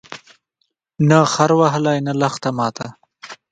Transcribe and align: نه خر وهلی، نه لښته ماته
نه 1.09 1.19
خر 1.33 1.49
وهلی، 1.59 1.97
نه 2.07 2.13
لښته 2.21 2.49
ماته 2.57 2.87